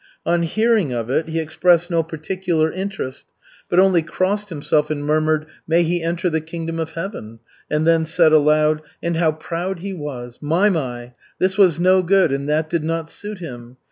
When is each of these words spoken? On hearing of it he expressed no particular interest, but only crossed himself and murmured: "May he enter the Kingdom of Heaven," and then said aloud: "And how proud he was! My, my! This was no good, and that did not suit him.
On 0.25 0.41
hearing 0.41 0.91
of 0.91 1.11
it 1.11 1.27
he 1.27 1.39
expressed 1.39 1.91
no 1.91 2.01
particular 2.01 2.71
interest, 2.71 3.27
but 3.69 3.77
only 3.79 4.01
crossed 4.01 4.49
himself 4.49 4.89
and 4.89 5.05
murmured: 5.05 5.45
"May 5.67 5.83
he 5.83 6.01
enter 6.01 6.27
the 6.27 6.41
Kingdom 6.41 6.79
of 6.79 6.93
Heaven," 6.93 7.37
and 7.69 7.85
then 7.85 8.05
said 8.05 8.33
aloud: 8.33 8.81
"And 9.03 9.17
how 9.17 9.31
proud 9.33 9.77
he 9.77 9.93
was! 9.93 10.39
My, 10.41 10.71
my! 10.71 11.13
This 11.37 11.55
was 11.55 11.79
no 11.79 12.01
good, 12.01 12.31
and 12.31 12.49
that 12.49 12.67
did 12.67 12.83
not 12.83 13.11
suit 13.11 13.37
him. 13.37 13.77